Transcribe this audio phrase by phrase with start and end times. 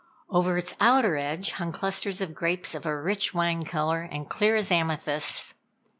[0.31, 4.55] Over its outer edge hung clusters of grapes of a rich wine color, and clear
[4.55, 5.53] as amethysts.